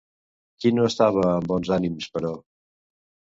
Qui 0.63 0.71
no 0.77 0.85
estava 0.91 1.25
amb 1.33 1.51
bons 1.51 1.69
ànims, 1.77 2.09
però? 2.17 2.33